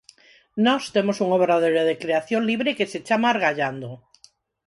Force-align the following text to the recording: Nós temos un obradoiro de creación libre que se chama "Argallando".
Nós 0.65 0.83
temos 0.95 1.17
un 1.25 1.29
obradoiro 1.37 1.81
de 1.89 1.99
creación 2.03 2.41
libre 2.51 2.75
que 2.77 2.89
se 2.91 2.99
chama 3.07 3.27
"Argallando". 3.33 3.89